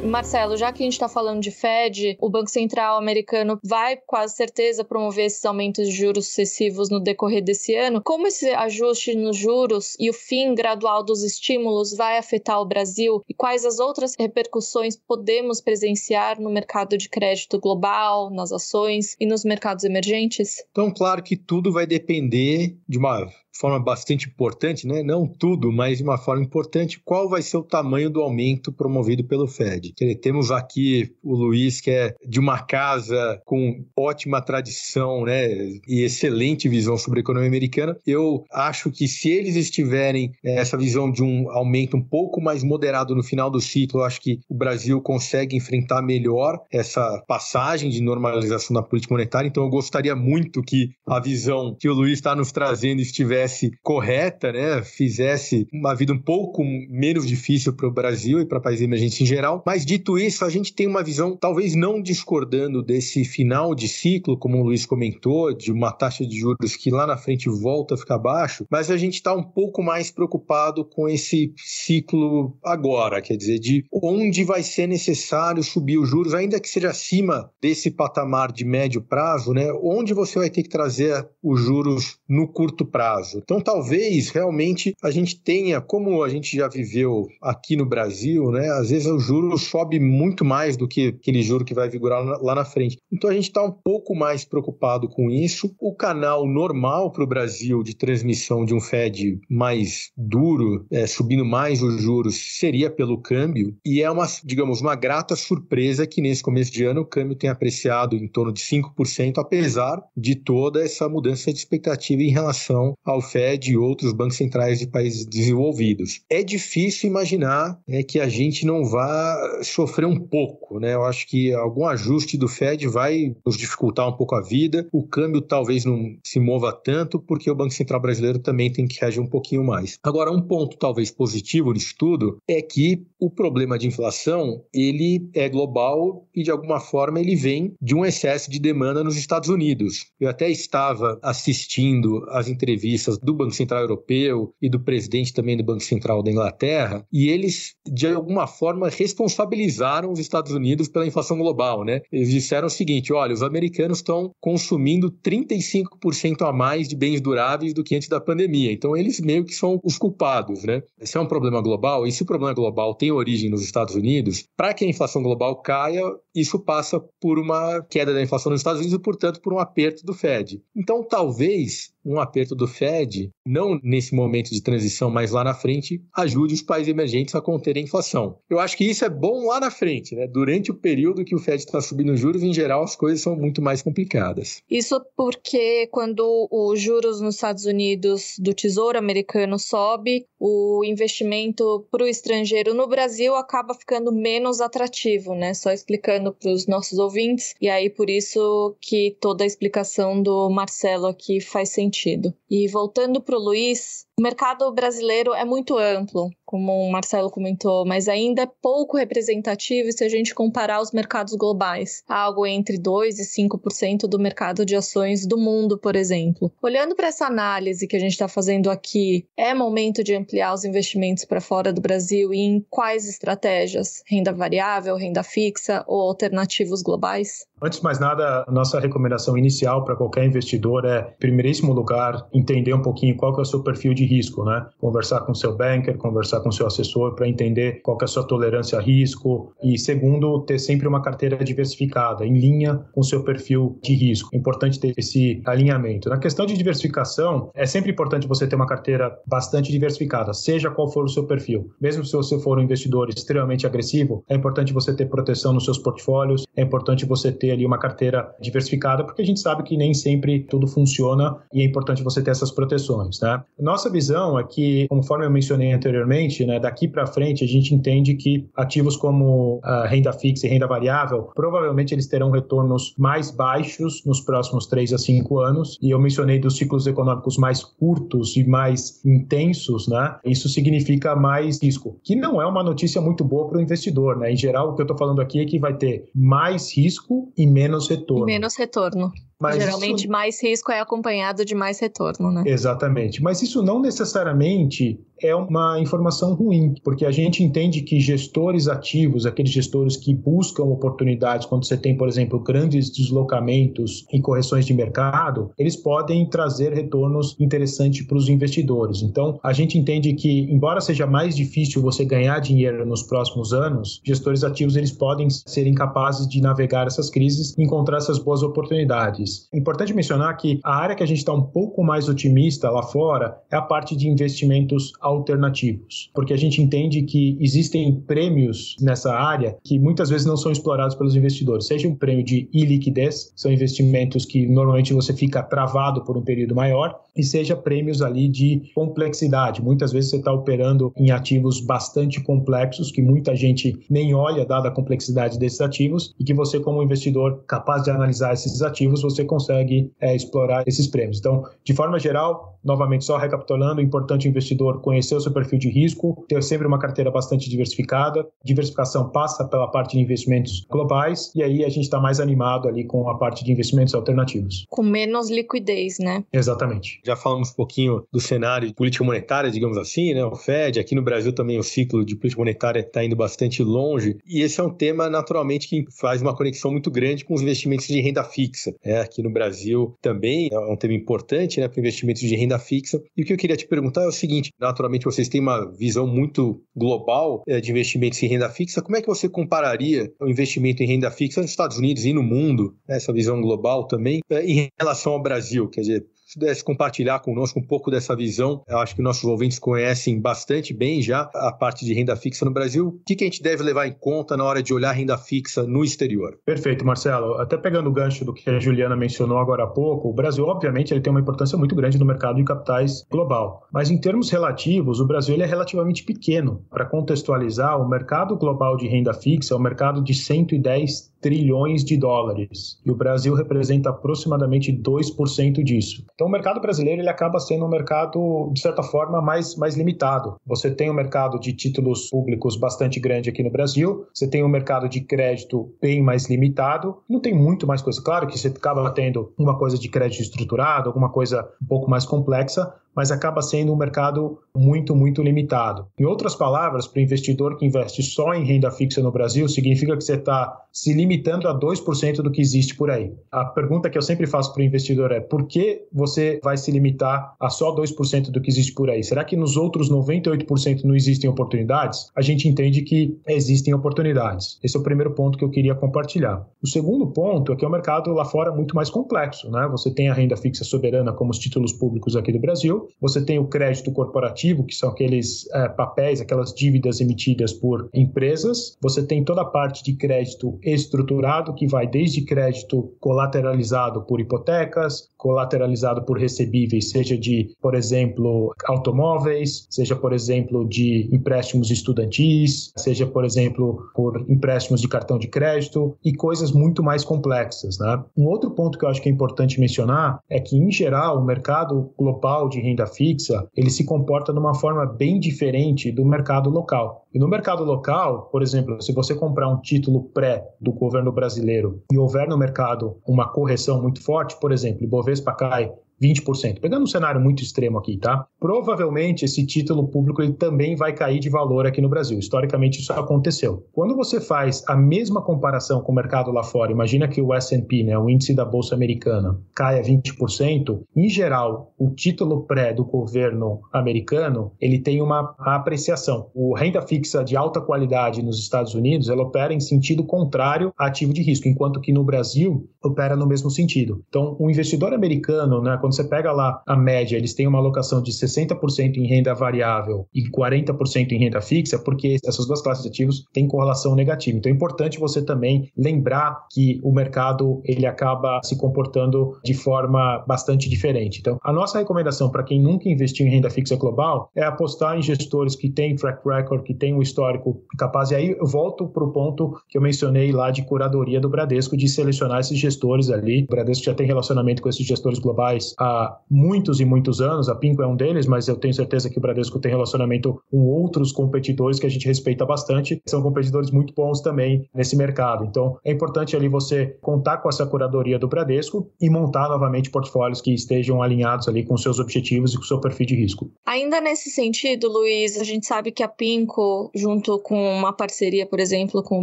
[0.02, 4.34] Marcelo, já que a gente está falando de Fed, o Banco Central americano vai quase
[4.34, 8.02] certeza promover esses aumentos de juros sucessivos no decorrer desse ano.
[8.02, 13.22] Como esse ajuste nos juros e o fim gradual dos estímulos vai afetar o Brasil
[13.28, 19.26] e quais as outras repercussões podemos presenciar no mercado de crédito global, nas ações e
[19.26, 20.64] nos mercados emergentes?
[20.70, 25.02] Então, claro que tudo vai depender de uma forma bastante importante, né?
[25.02, 29.24] não tudo, mas de uma forma importante, qual vai ser o tamanho do aumento promovido
[29.24, 29.94] pelo Fed.
[30.20, 35.48] Temos aqui o Luiz, que é de uma casa com ótima tradição né?
[35.86, 37.96] e excelente visão sobre a economia americana.
[38.06, 42.62] Eu acho que se eles estiverem é, essa visão de um aumento um pouco mais
[42.62, 47.90] moderado no final do ciclo, eu acho que o Brasil consegue enfrentar melhor essa passagem
[47.90, 49.48] de normalização da política monetária.
[49.48, 53.72] Então, eu gostaria muito que a visão que o Luiz está nos trazendo estivesse estivesse
[53.82, 58.84] correta, né, fizesse uma vida um pouco menos difícil para o Brasil e para países
[58.84, 59.62] emergentes em geral.
[59.66, 64.38] Mas dito isso, a gente tem uma visão, talvez não discordando desse final de ciclo,
[64.38, 67.98] como o Luiz comentou, de uma taxa de juros que lá na frente volta a
[67.98, 73.36] ficar baixo, mas a gente está um pouco mais preocupado com esse ciclo agora, quer
[73.36, 78.52] dizer, de onde vai ser necessário subir os juros, ainda que seja acima desse patamar
[78.52, 83.31] de médio prazo, né, onde você vai ter que trazer os juros no curto prazo.
[83.38, 88.68] Então, talvez realmente a gente tenha, como a gente já viveu aqui no Brasil, né?
[88.70, 92.54] Às vezes o juro sobe muito mais do que aquele juro que vai vigorar lá
[92.54, 92.98] na frente.
[93.12, 95.74] Então, a gente está um pouco mais preocupado com isso.
[95.80, 101.44] O canal normal para o Brasil de transmissão de um Fed mais duro, é, subindo
[101.44, 103.74] mais os juros, seria pelo câmbio.
[103.84, 107.48] E é uma, digamos, uma grata surpresa que nesse começo de ano o câmbio tem
[107.48, 113.21] apreciado em torno de 5%, apesar de toda essa mudança de expectativa em relação ao
[113.22, 116.20] Fed e outros bancos centrais de países desenvolvidos.
[116.28, 120.94] É difícil imaginar né, que a gente não vá sofrer um pouco, né?
[120.94, 124.88] Eu acho que algum ajuste do Fed vai nos dificultar um pouco a vida.
[124.92, 129.00] O câmbio talvez não se mova tanto, porque o Banco Central brasileiro também tem que
[129.00, 129.98] reagir um pouquinho mais.
[130.02, 135.48] Agora, um ponto talvez positivo nisso tudo é que o problema de inflação ele é
[135.48, 140.06] global e de alguma forma ele vem de um excesso de demanda nos Estados Unidos.
[140.18, 145.62] Eu até estava assistindo as entrevistas do Banco Central Europeu e do presidente também do
[145.62, 151.38] Banco Central da Inglaterra e eles de alguma forma responsabilizaram os Estados Unidos pela inflação
[151.38, 152.00] global, né?
[152.10, 157.72] Eles disseram o seguinte: olha, os americanos estão consumindo 35% a mais de bens duráveis
[157.72, 158.72] do que antes da pandemia.
[158.72, 160.82] Então eles meio que são os culpados, né?
[161.00, 164.74] Esse é um problema global e se o problema global origem nos Estados Unidos, para
[164.74, 166.02] que a inflação global caia,
[166.34, 170.04] isso passa por uma queda da inflação nos Estados Unidos e, portanto, por um aperto
[170.04, 170.62] do Fed.
[170.74, 176.02] Então, talvez um aperto do Fed, não nesse momento de transição, mas lá na frente,
[176.14, 178.38] ajude os países emergentes a conter a inflação.
[178.48, 180.26] Eu acho que isso é bom lá na frente, né?
[180.26, 183.60] Durante o período que o Fed está subindo juros, em geral, as coisas são muito
[183.60, 184.62] mais complicadas.
[184.70, 192.04] Isso porque quando os juros nos Estados Unidos do Tesouro americano sobe, o investimento para
[192.04, 195.54] o estrangeiro no Brasil acaba ficando menos atrativo, né?
[195.54, 200.48] Só explicando para os nossos ouvintes, e aí por isso que toda a explicação do
[200.50, 202.34] Marcelo aqui faz sentido sentido.
[202.50, 208.08] E voltando para Luiz, o mercado brasileiro é muito amplo, como o Marcelo comentou, mas
[208.08, 213.42] ainda é pouco representativo se a gente comparar os mercados globais, algo entre 2 e
[213.42, 216.52] 5% do mercado de ações do mundo, por exemplo.
[216.62, 220.64] Olhando para essa análise que a gente está fazendo aqui, é momento de ampliar os
[220.64, 224.02] investimentos para fora do Brasil e em quais estratégias?
[224.06, 227.46] Renda variável, renda fixa ou alternativos globais?
[227.62, 232.74] Antes de mais nada, nossa recomendação inicial para qualquer investidor é, em primeiríssimo lugar, entender
[232.74, 234.66] um pouquinho qual que é o seu perfil de risco, né?
[234.78, 238.78] Conversar com seu banker, conversar com seu assessor para entender qual é a sua tolerância
[238.78, 243.94] a risco e segundo, ter sempre uma carteira diversificada, em linha com seu perfil de
[243.94, 244.30] risco.
[244.32, 246.08] É importante ter esse alinhamento.
[246.08, 250.90] Na questão de diversificação, é sempre importante você ter uma carteira bastante diversificada, seja qual
[250.90, 251.70] for o seu perfil.
[251.80, 255.78] Mesmo se você for um investidor extremamente agressivo, é importante você ter proteção nos seus
[255.78, 259.94] portfólios, é importante você ter ali uma carteira diversificada, porque a gente sabe que nem
[259.94, 263.42] sempre tudo funciona e é importante você ter essas proteções, né?
[263.58, 268.14] Nossa visão é que, conforme eu mencionei anteriormente, né, daqui para frente a gente entende
[268.14, 274.20] que ativos como renda fixa e renda variável, provavelmente eles terão retornos mais baixos nos
[274.20, 279.04] próximos 3 a 5 anos, e eu mencionei dos ciclos econômicos mais curtos e mais
[279.04, 280.16] intensos, né?
[280.24, 284.32] Isso significa mais risco, que não é uma notícia muito boa para o investidor, né?
[284.32, 287.46] Em geral, o que eu estou falando aqui é que vai ter mais risco e
[287.46, 288.28] menos retorno.
[288.28, 289.12] E menos retorno.
[289.42, 290.08] Mas Geralmente, isso...
[290.08, 292.44] mais risco é acompanhado de mais retorno, né?
[292.46, 293.20] Exatamente.
[293.20, 299.26] Mas isso não necessariamente é uma informação ruim, porque a gente entende que gestores ativos,
[299.26, 304.74] aqueles gestores que buscam oportunidades quando você tem, por exemplo, grandes deslocamentos e correções de
[304.74, 309.02] mercado, eles podem trazer retornos interessantes para os investidores.
[309.02, 314.00] Então, a gente entende que, embora seja mais difícil você ganhar dinheiro nos próximos anos,
[314.04, 319.48] gestores ativos eles podem ser incapazes de navegar essas crises e encontrar essas boas oportunidades.
[319.52, 323.38] Importante mencionar que a área que a gente está um pouco mais otimista lá fora
[323.50, 329.56] é a parte de investimentos alternativos, porque a gente entende que existem prêmios nessa área
[329.64, 334.24] que muitas vezes não são explorados pelos investidores, seja um prêmio de iliquidez, são investimentos
[334.24, 339.62] que normalmente você fica travado por um período maior, e seja prêmios ali de complexidade.
[339.62, 344.68] Muitas vezes você está operando em ativos bastante complexos que muita gente nem olha dada
[344.68, 349.24] a complexidade desses ativos e que você como investidor capaz de analisar esses ativos você
[349.24, 351.18] consegue é, explorar esses prêmios.
[351.18, 355.58] Então, de forma geral, novamente só recapitulando, é importante o investidor conhecer o seu perfil
[355.58, 358.26] de risco, ter sempre uma carteira bastante diversificada.
[358.44, 362.84] Diversificação passa pela parte de investimentos globais e aí a gente está mais animado ali
[362.84, 364.66] com a parte de investimentos alternativos.
[364.68, 366.24] Com menos liquidez, né?
[366.32, 367.00] Exatamente.
[367.04, 370.24] Já falamos um pouquinho do cenário de política monetária, digamos assim, né?
[370.24, 374.16] O Fed, aqui no Brasil também o ciclo de política monetária está indo bastante longe
[374.26, 377.86] e esse é um tema naturalmente que faz uma conexão muito grande com os investimentos
[377.86, 378.74] de renda fixa.
[378.84, 383.00] É, aqui no Brasil também é um tema importante né, para investimentos de renda fixa.
[383.16, 386.06] E o que eu queria te perguntar é o seguinte: naturalmente vocês têm uma visão
[386.06, 388.82] muito global é, de investimentos em renda fixa.
[388.82, 392.22] Como é que você compararia o investimento em renda fixa nos Estados Unidos e no
[392.22, 395.68] mundo, né, essa visão global também, é, em relação ao Brasil?
[395.68, 399.58] Quer dizer, se pudesse compartilhar conosco um pouco dessa visão, eu acho que nossos ouvintes
[399.58, 402.88] conhecem bastante bem já a parte de renda fixa no Brasil.
[402.88, 405.84] O que, a gente deve levar em conta na hora de olhar renda fixa no
[405.84, 406.38] exterior?
[406.46, 407.34] Perfeito, Marcelo.
[407.34, 410.94] Até pegando o gancho do que a Juliana mencionou agora há pouco, o Brasil, obviamente,
[410.94, 413.66] ele tem uma importância muito grande no mercado de capitais global.
[413.70, 416.64] Mas em termos relativos, o Brasil ele é relativamente pequeno.
[416.70, 421.96] Para contextualizar, o mercado global de renda fixa é um mercado de 110 trilhões de
[421.96, 422.80] dólares.
[422.84, 426.04] E o Brasil representa aproximadamente 2% disso.
[426.22, 430.36] Então, o mercado brasileiro ele acaba sendo um mercado, de certa forma, mais, mais limitado.
[430.46, 434.48] Você tem um mercado de títulos públicos bastante grande aqui no Brasil, você tem um
[434.48, 438.00] mercado de crédito bem mais limitado, não tem muito mais coisa.
[438.00, 442.04] Claro que você acaba tendo uma coisa de crédito estruturado, alguma coisa um pouco mais
[442.06, 445.86] complexa, mas acaba sendo um mercado muito, muito limitado.
[445.98, 449.96] Em outras palavras, para o investidor que investe só em renda fixa no Brasil, significa
[449.96, 453.12] que você está se limitando a 2% do que existe por aí.
[453.30, 456.70] A pergunta que eu sempre faço para o investidor é: por que você vai se
[456.70, 459.02] limitar a só 2% do que existe por aí?
[459.02, 462.10] Será que nos outros 98% não existem oportunidades?
[462.16, 464.58] A gente entende que existem oportunidades.
[464.62, 466.46] Esse é o primeiro ponto que eu queria compartilhar.
[466.62, 469.50] O segundo ponto é que o mercado lá fora é muito mais complexo.
[469.50, 469.68] Né?
[469.70, 473.38] Você tem a renda fixa soberana, como os títulos públicos aqui do Brasil, você tem
[473.38, 478.76] o crédito corporativo, que são aqueles é, papéis, aquelas dívidas emitidas por empresas.
[478.80, 485.08] Você tem toda a parte de crédito estruturado, que vai desde crédito colateralizado por hipotecas,
[485.16, 493.06] colateralizado por recebíveis, seja de, por exemplo, automóveis, seja, por exemplo, de empréstimos estudantis, seja,
[493.06, 497.78] por exemplo, por empréstimos de cartão de crédito e coisas muito mais complexas.
[497.78, 498.02] Né?
[498.16, 501.24] Um outro ponto que eu acho que é importante mencionar é que, em geral, o
[501.24, 506.50] mercado global de renda fixa ele se comporta de uma forma bem diferente do mercado
[506.50, 507.06] local.
[507.14, 511.82] E no mercado local, por exemplo, se você comprar um título pré do governo brasileiro
[511.92, 515.70] e houver no mercado uma correção muito forte, por exemplo, Ibovespa cai
[516.02, 516.60] 20%.
[516.60, 518.26] Pegando um cenário muito extremo aqui, tá?
[518.40, 522.18] Provavelmente esse título público ele também vai cair de valor aqui no Brasil.
[522.18, 523.66] Historicamente isso aconteceu.
[523.72, 527.84] Quando você faz a mesma comparação com o mercado lá fora, imagina que o S&P,
[527.84, 533.60] né, o índice da bolsa americana, caia 20%, em geral, o título pré do governo
[533.72, 536.30] americano, ele tem uma apreciação.
[536.34, 540.86] O renda fixa de alta qualidade nos Estados Unidos, ela opera em sentido contrário a
[540.86, 544.02] ativo de risco, enquanto que no Brasil opera no mesmo sentido.
[544.08, 548.02] Então, o investidor americano, né, quando você pega lá a média, eles têm uma alocação
[548.02, 552.88] de 60% em renda variável e 40% em renda fixa, porque essas duas classes de
[552.88, 554.38] ativos têm correlação negativa.
[554.38, 560.24] Então é importante você também lembrar que o mercado ele acaba se comportando de forma
[560.26, 561.20] bastante diferente.
[561.20, 565.02] Então, a nossa recomendação para quem nunca investiu em renda fixa global é apostar em
[565.02, 568.10] gestores que têm track record, que têm um histórico capaz.
[568.10, 571.76] E aí eu volto para o ponto que eu mencionei lá de curadoria do Bradesco,
[571.76, 573.44] de selecionar esses gestores ali.
[573.44, 577.54] O Bradesco já tem relacionamento com esses gestores globais há muitos e muitos anos, a
[577.54, 581.12] Pinco é um deles, mas eu tenho certeza que o Bradesco tem relacionamento com outros
[581.12, 585.44] competidores que a gente respeita bastante, são competidores muito bons também nesse mercado.
[585.44, 590.40] Então, é importante ali você contar com essa curadoria do Bradesco e montar novamente portfólios
[590.40, 593.50] que estejam alinhados ali com seus objetivos e com seu perfil de risco.
[593.66, 598.60] Ainda nesse sentido, Luiz, a gente sabe que a Pinco, junto com uma parceria, por
[598.60, 599.22] exemplo, com o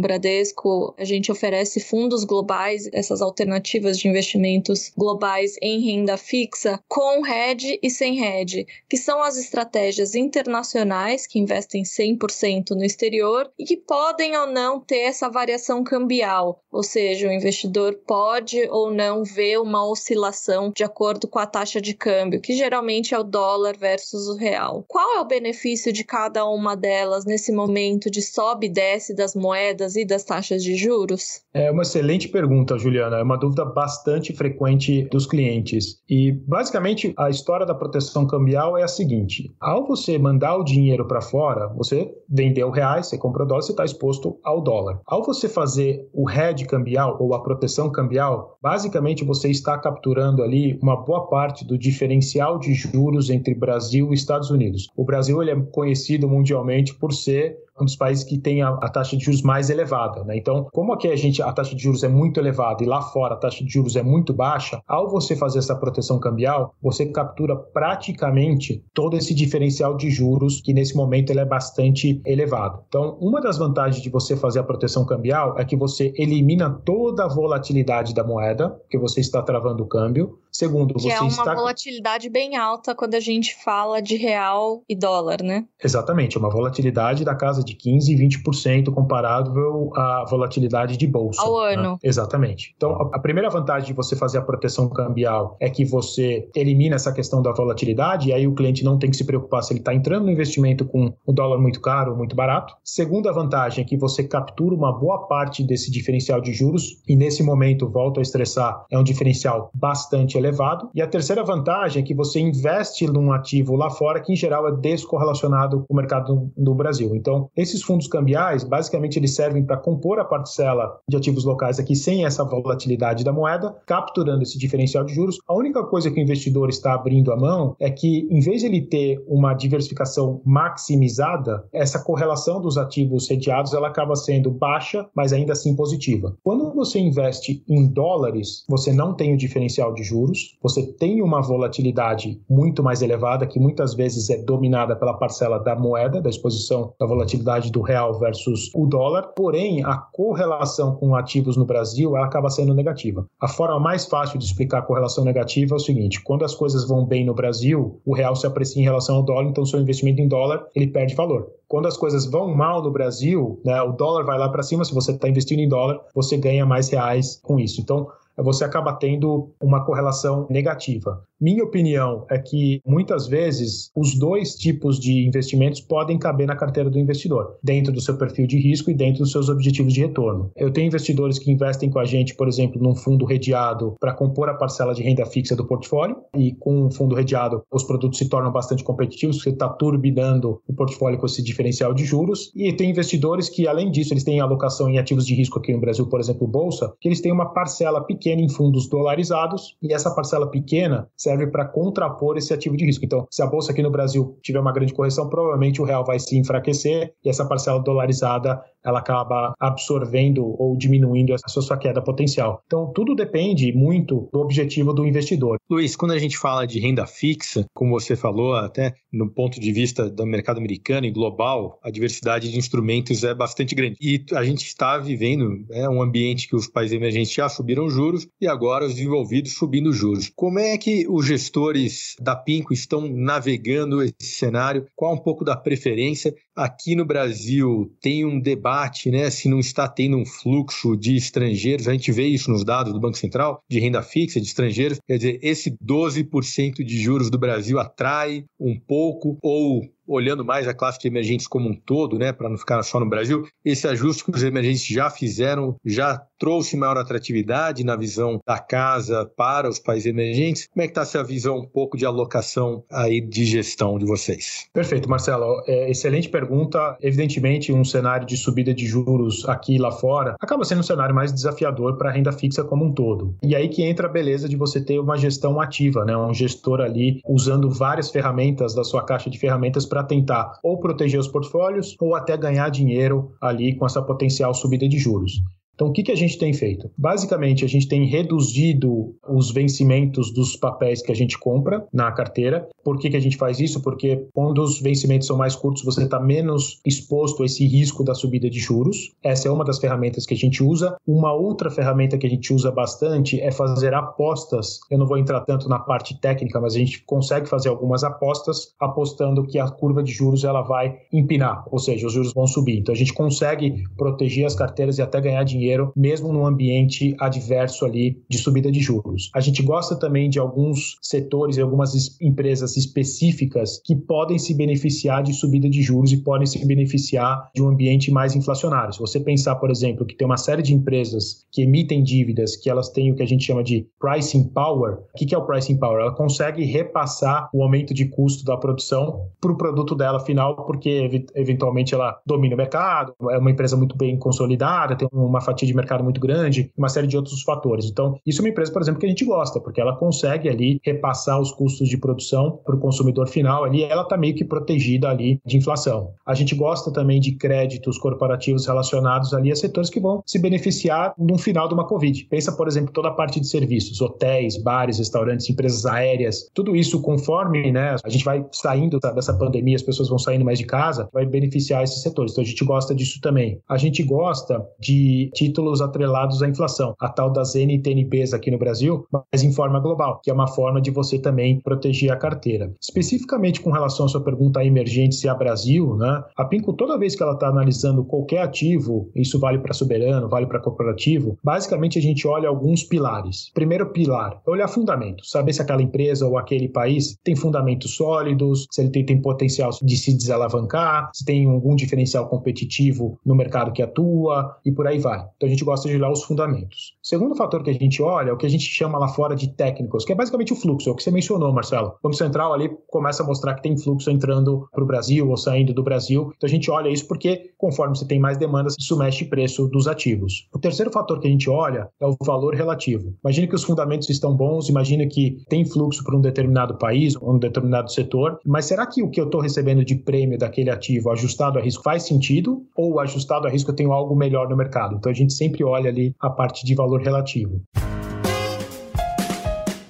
[0.00, 6.80] Bradesco, a gente oferece fundos globais, essas alternativas de investimentos globais em renda fixa fixa
[6.88, 13.50] com hedge e sem hedge, que são as estratégias internacionais que investem 100% no exterior
[13.58, 18.90] e que podem ou não ter essa variação cambial, ou seja, o investidor pode ou
[18.90, 23.24] não ver uma oscilação de acordo com a taxa de câmbio, que geralmente é o
[23.24, 24.84] dólar versus o real.
[24.88, 29.34] Qual é o benefício de cada uma delas nesse momento de sobe e desce das
[29.34, 31.42] moedas e das taxas de juros?
[31.52, 33.18] É uma excelente pergunta, Juliana.
[33.18, 36.00] É uma dúvida bastante frequente dos clientes.
[36.08, 40.62] E E basicamente a história da proteção cambial é a seguinte: ao você mandar o
[40.62, 45.00] dinheiro para fora, você vendeu reais, você comprou dólar, você está exposto ao dólar.
[45.04, 50.78] Ao você fazer o hedge cambial ou a proteção cambial, basicamente você está capturando ali
[50.80, 54.86] uma boa parte do diferencial de juros entre Brasil e Estados Unidos.
[54.96, 58.88] O Brasil ele é conhecido mundialmente por ser um dos países que tem a, a,
[58.88, 60.24] taxa de juros mais elevada.
[60.24, 60.36] Né?
[60.36, 63.34] Então, como aqui a gente a taxa de juros é muito elevada e lá fora
[63.34, 67.56] a taxa de juros é muito baixa, ao você fazer essa proteção cambial, você captura
[67.56, 72.82] praticamente todo esse diferencial de juros que nesse momento ele é bastante elevado.
[72.88, 77.24] Então, uma das vantagens de você fazer a proteção cambial é que você elimina toda
[77.24, 80.38] a volatilidade da moeda, porque você está travando o câmbio.
[80.52, 84.82] Segundo, que você é uma está volatilidade bem alta quando a gente fala de real
[84.88, 85.64] e dólar, né?
[85.82, 91.40] Exatamente, uma volatilidade da casa de 15 e 20% comparável à volatilidade de bolsa.
[91.42, 91.74] Ao né?
[91.74, 91.98] ano.
[92.02, 92.74] Exatamente.
[92.76, 96.96] Então, a- a primeira vantagem de você fazer a proteção cambial é que você elimina
[96.96, 99.80] essa questão da volatilidade e aí o cliente não tem que se preocupar se ele
[99.80, 102.74] está entrando no investimento com o dólar muito caro ou muito barato.
[102.82, 107.42] Segunda vantagem é que você captura uma boa parte desse diferencial de juros e nesse
[107.42, 110.90] momento, volto a estressar, é um diferencial bastante elevado.
[110.94, 114.68] E a terceira vantagem é que você investe num ativo lá fora que em geral
[114.68, 117.14] é descorrelacionado com o mercado do Brasil.
[117.14, 121.94] Então, esses fundos cambiais, basicamente, eles servem para compor a parcela de ativos locais aqui
[121.94, 125.38] sem essa volatilidade da moeda, capturando esse diferencial de juros.
[125.46, 128.66] A única coisa que o investidor está abrindo a mão é que, em vez de
[128.66, 135.32] ele ter uma diversificação maximizada, essa correlação dos ativos sediados ela acaba sendo baixa, mas
[135.32, 136.36] ainda assim positiva.
[136.42, 140.29] Quando você investe em dólares, você não tem o diferencial de juros,
[140.62, 145.76] você tem uma volatilidade muito mais elevada, que muitas vezes é dominada pela parcela da
[145.76, 151.56] moeda, da exposição da volatilidade do real versus o dólar, porém a correlação com ativos
[151.56, 153.26] no Brasil ela acaba sendo negativa.
[153.40, 156.86] A forma mais fácil de explicar a correlação negativa é o seguinte: quando as coisas
[156.86, 160.20] vão bem no Brasil, o real se aprecia em relação ao dólar, então seu investimento
[160.20, 161.48] em dólar ele perde valor.
[161.68, 164.92] Quando as coisas vão mal no Brasil, né, o dólar vai lá para cima, se
[164.92, 167.80] você está investindo em dólar, você ganha mais reais com isso.
[167.80, 168.08] Então,
[168.42, 171.22] você acaba tendo uma correlação negativa.
[171.40, 176.90] Minha opinião é que muitas vezes os dois tipos de investimentos podem caber na carteira
[176.90, 180.52] do investidor, dentro do seu perfil de risco e dentro dos seus objetivos de retorno.
[180.54, 184.50] Eu tenho investidores que investem com a gente, por exemplo, num fundo redeado para compor
[184.50, 188.28] a parcela de renda fixa do portfólio, e com um fundo redeado os produtos se
[188.28, 192.52] tornam bastante competitivos, você está turbinando o portfólio com esse diferencial de juros.
[192.54, 195.80] E tem investidores que, além disso, eles têm alocação em ativos de risco aqui no
[195.80, 200.14] Brasil, por exemplo, bolsa, que eles têm uma parcela pequena em fundos dolarizados, e essa
[200.14, 201.08] parcela pequena
[201.50, 203.04] para contrapor esse ativo de risco.
[203.04, 206.18] Então, se a bolsa aqui no Brasil tiver uma grande correção, provavelmente o real vai
[206.18, 212.62] se enfraquecer e essa parcela dolarizada ela acaba absorvendo ou diminuindo essa sua queda potencial.
[212.66, 215.58] Então, tudo depende muito do objetivo do investidor.
[215.68, 219.72] Luiz, quando a gente fala de renda fixa, como você falou, até no ponto de
[219.72, 223.96] vista do mercado americano e global, a diversidade de instrumentos é bastante grande.
[224.00, 228.26] E a gente está vivendo é, um ambiente que os países emergentes já subiram juros
[228.40, 230.30] e agora os desenvolvidos subindo juros.
[230.34, 234.86] Como é que os gestores da Pinco estão navegando esse cenário?
[234.94, 236.34] Qual um pouco da preferência?
[236.54, 238.69] Aqui no Brasil tem um debate,
[239.10, 242.92] né, se não está tendo um fluxo de estrangeiros, a gente vê isso nos dados
[242.92, 247.38] do Banco Central, de renda fixa de estrangeiros, quer dizer, esse 12% de juros do
[247.38, 252.32] Brasil atrai um pouco ou olhando mais a classe de emergentes como um todo, né,
[252.32, 256.76] para não ficar só no Brasil, esse ajuste que os emergentes já fizeram já trouxe
[256.76, 260.66] maior atratividade na visão da casa para os países emergentes.
[260.72, 264.66] Como é que está essa visão um pouco de alocação aí de gestão de vocês?
[264.72, 265.62] Perfeito, Marcelo.
[265.66, 266.96] É, excelente pergunta.
[267.02, 271.14] Evidentemente, um cenário de subida de juros aqui e lá fora acaba sendo um cenário
[271.14, 273.34] mais desafiador para a renda fixa como um todo.
[273.42, 276.16] E aí que entra a beleza de você ter uma gestão ativa, né?
[276.16, 281.18] um gestor ali usando várias ferramentas da sua caixa de ferramentas para tentar ou proteger
[281.18, 285.42] os portfólios ou até ganhar dinheiro ali com essa potencial subida de juros.
[285.80, 286.90] Então, o que, que a gente tem feito?
[286.94, 292.68] Basicamente, a gente tem reduzido os vencimentos dos papéis que a gente compra na carteira.
[292.84, 293.80] Por que, que a gente faz isso?
[293.80, 298.14] Porque quando os vencimentos são mais curtos, você está menos exposto a esse risco da
[298.14, 299.14] subida de juros.
[299.24, 300.96] Essa é uma das ferramentas que a gente usa.
[301.06, 304.80] Uma outra ferramenta que a gente usa bastante é fazer apostas.
[304.90, 308.74] Eu não vou entrar tanto na parte técnica, mas a gente consegue fazer algumas apostas
[308.78, 312.80] apostando que a curva de juros ela vai empinar, ou seja, os juros vão subir.
[312.80, 317.14] Então, a gente consegue proteger as carteiras e até ganhar dinheiro dinheiro, mesmo num ambiente
[317.18, 319.30] adverso ali de subida de juros.
[319.34, 325.22] A gente gosta também de alguns setores e algumas empresas específicas que podem se beneficiar
[325.22, 328.92] de subida de juros e podem se beneficiar de um ambiente mais inflacionário.
[328.92, 332.68] Se você pensar, por exemplo, que tem uma série de empresas que emitem dívidas, que
[332.68, 334.98] elas têm o que a gente chama de pricing power.
[335.14, 336.00] O que é o pricing power?
[336.02, 341.24] Ela consegue repassar o aumento de custo da produção para o produto dela final, porque
[341.34, 345.74] eventualmente ela domina o mercado, é uma empresa muito bem consolidada, tem uma fatia de
[345.74, 347.86] mercado muito grande, uma série de outros fatores.
[347.86, 350.80] Então, isso é uma empresa, por exemplo, que a gente gosta, porque ela consegue ali
[350.84, 355.08] repassar os custos de produção para o consumidor final ali, ela está meio que protegida
[355.08, 356.12] ali de inflação.
[356.26, 361.14] A gente gosta também de créditos corporativos relacionados ali a setores que vão se beneficiar
[361.18, 362.24] no final de uma Covid.
[362.24, 367.00] Pensa, por exemplo, toda a parte de serviços, hotéis, bares, restaurantes, empresas aéreas, tudo isso
[367.00, 371.08] conforme né, a gente vai saindo dessa pandemia, as pessoas vão saindo mais de casa,
[371.12, 372.32] vai beneficiar esses setores.
[372.32, 373.60] Então a gente gosta disso também.
[373.68, 379.06] A gente gosta de títulos atrelados à inflação, a tal das NTNBs aqui no Brasil,
[379.10, 382.74] mas em forma global, que é uma forma de você também proteger a carteira.
[382.78, 386.98] Especificamente com relação à sua pergunta a emergentes e a Brasil, né, a Pinco, toda
[386.98, 391.98] vez que ela está analisando qualquer ativo, isso vale para soberano, vale para corporativo, basicamente
[391.98, 393.50] a gente olha alguns pilares.
[393.54, 398.66] Primeiro pilar é olhar fundamentos, saber se aquela empresa ou aquele país tem fundamentos sólidos,
[398.70, 403.72] se ele tem, tem potencial de se desalavancar, se tem algum diferencial competitivo no mercado
[403.72, 405.29] que atua e por aí vai.
[405.40, 406.98] Então a gente gosta de olhar os fundamentos.
[407.02, 409.48] Segundo fator que a gente olha é o que a gente chama lá fora de
[409.54, 411.88] técnicos, que é basicamente o fluxo, é o que você mencionou, Marcelo.
[411.88, 415.36] O Banco Central ali começa a mostrar que tem fluxo entrando para o Brasil ou
[415.36, 416.30] saindo do Brasil.
[416.36, 419.66] Então a gente olha isso porque conforme você tem mais demandas, isso mexe o preço
[419.68, 420.48] dos ativos.
[420.52, 423.14] O terceiro fator que a gente olha é o valor relativo.
[423.24, 427.38] Imagine que os fundamentos estão bons, imagine que tem fluxo para um determinado país, um
[427.38, 431.58] determinado setor, mas será que o que eu estou recebendo de prêmio daquele ativo ajustado
[431.58, 434.96] a risco faz sentido ou ajustado a risco eu tenho algo melhor no mercado?
[434.96, 437.62] Então a gente sempre olha ali a parte de valor relativo.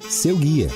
[0.08, 0.68] Seu guia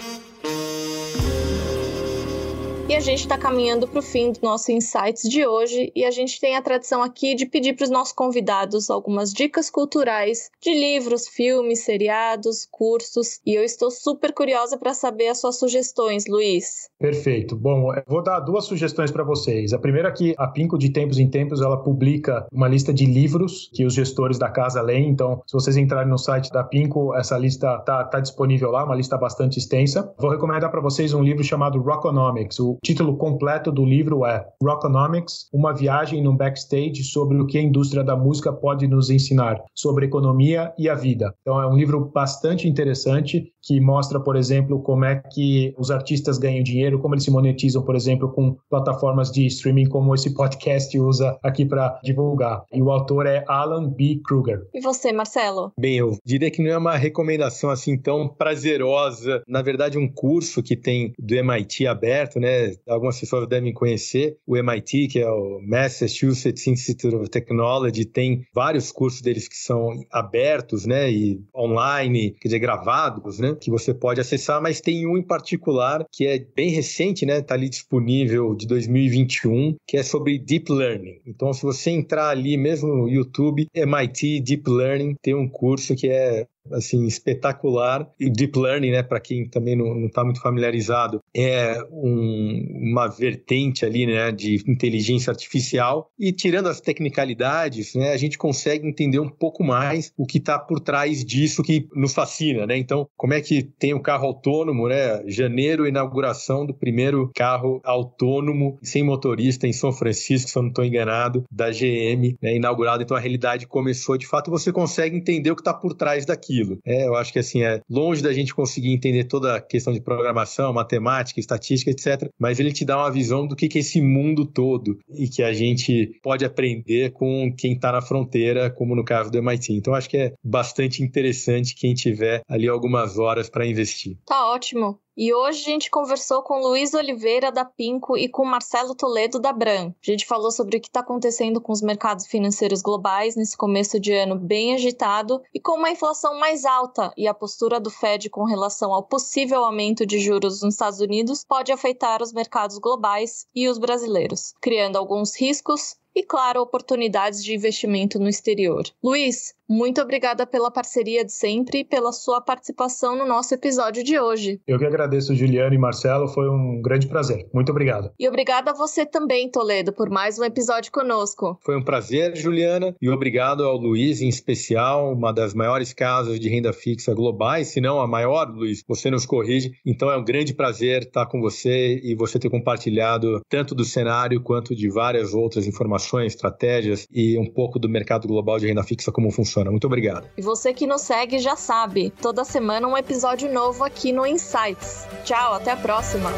[2.87, 6.11] e a gente está caminhando para o fim do nosso Insights de hoje e a
[6.11, 10.75] gente tem a tradição aqui de pedir para os nossos convidados algumas dicas culturais de
[10.75, 13.41] livros, filmes, seriados, cursos.
[13.47, 16.91] E eu estou super curiosa para saber as suas sugestões, Luiz.
[16.99, 17.57] Perfeito.
[17.57, 19.73] Bom, eu vou dar duas sugestões para vocês.
[19.73, 23.07] A primeira é que a Pinco, de tempos em tempos, ela publica uma lista de
[23.07, 25.09] livros que os gestores da casa leem.
[25.09, 28.95] Então, se vocês entrarem no site da Pinco, essa lista está tá disponível lá, uma
[28.95, 30.13] lista bastante extensa.
[30.19, 32.61] Vou recomendar para vocês um livro chamado Rockonomics.
[32.61, 37.63] O título completo do livro é Rockonomics, uma viagem no backstage sobre o que a
[37.63, 41.35] indústria da música pode nos ensinar sobre economia e a vida.
[41.43, 46.39] Então é um livro bastante interessante que mostra, por exemplo, como é que os artistas
[46.39, 50.99] ganham dinheiro, como eles se monetizam, por exemplo, com plataformas de streaming como esse podcast
[50.99, 52.65] usa aqui para divulgar.
[52.73, 54.21] E o autor é Alan B.
[54.25, 54.67] Kruger.
[54.75, 55.73] E você, Marcelo?
[55.79, 59.43] Bem, eu diria que não é uma recomendação assim tão prazerosa.
[59.49, 62.73] Na verdade, um curso que tem do MIT aberto, né?
[62.89, 68.93] algumas pessoas devem conhecer, o MIT, que é o Massachusetts Institute of Technology, tem vários
[68.93, 74.21] cursos deles que são abertos, né, e online, quer dizer, gravados, né, que você pode
[74.21, 78.67] acessar, mas tem um em particular que é bem recente, né, tá ali disponível de
[78.67, 81.21] 2021, que é sobre Deep Learning.
[81.27, 86.09] Então, se você entrar ali mesmo no YouTube, MIT Deep Learning, tem um curso que
[86.09, 88.09] é assim espetacular.
[88.19, 93.85] E deep learning né para quem também não está muito familiarizado é um, uma vertente
[93.85, 96.11] ali né de inteligência artificial.
[96.19, 100.59] E tirando as tecnicalidades né a gente consegue entender um pouco mais o que está
[100.59, 102.77] por trás disso que nos fascina né.
[102.77, 107.81] Então como é que tem o um carro autônomo né janeiro inauguração do primeiro carro
[107.85, 113.03] autônomo sem motorista em São Francisco se eu não estou enganado da GM né, inaugurado.
[113.03, 116.54] Então a realidade começou de fato você consegue entender o que está por trás daqui
[116.55, 116.79] aquilo.
[116.85, 120.01] É, eu acho que assim, é longe da gente conseguir entender toda a questão de
[120.01, 122.29] programação, matemática, estatística, etc.
[122.39, 125.43] Mas ele te dá uma visão do que, que é esse mundo todo e que
[125.43, 129.73] a gente pode aprender com quem está na fronteira, como no caso do MIT.
[129.73, 134.17] Então, acho que é bastante interessante quem tiver ali algumas horas para investir.
[134.27, 134.99] Tá ótimo.
[135.17, 139.53] E hoje a gente conversou com Luiz Oliveira da Pinco e com Marcelo Toledo da
[139.53, 139.91] Bran.
[139.91, 144.01] A gente falou sobre o que está acontecendo com os mercados financeiros globais nesse começo
[144.01, 148.29] de ano bem agitado e com uma inflação mais alta e a postura do Fed
[148.29, 153.47] com relação ao possível aumento de juros nos Estados Unidos pode afetar os mercados globais
[153.55, 158.85] e os brasileiros, criando alguns riscos e, claro, oportunidades de investimento no exterior.
[159.03, 164.19] Luiz, Muito obrigada pela parceria de sempre e pela sua participação no nosso episódio de
[164.19, 164.61] hoje.
[164.67, 167.49] Eu que agradeço, Juliano e Marcelo, foi um grande prazer.
[167.53, 168.11] Muito obrigado.
[168.19, 171.59] E obrigada a você também, Toledo, por mais um episódio conosco.
[171.63, 176.51] Foi um prazer, Juliana, e obrigado ao Luiz, em especial, uma das maiores casas de
[176.51, 179.73] renda fixa globais, se não a maior, Luiz, você nos corrige.
[179.87, 184.43] Então é um grande prazer estar com você e você ter compartilhado tanto do cenário
[184.43, 189.11] quanto de várias outras informações, estratégias e um pouco do mercado global de renda fixa,
[189.11, 189.54] como funciona.
[189.71, 190.29] Muito obrigado.
[190.37, 195.07] E você que nos segue já sabe, toda semana um episódio novo aqui no Insights.
[195.25, 196.31] Tchau, até a próxima!